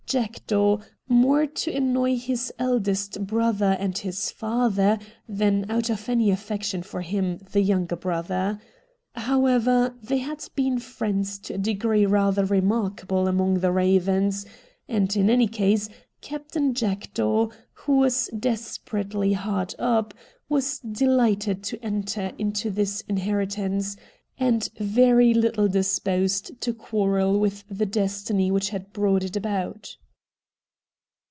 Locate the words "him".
7.01-7.37